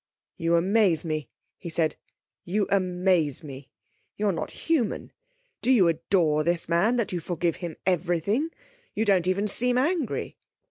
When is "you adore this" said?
5.69-6.67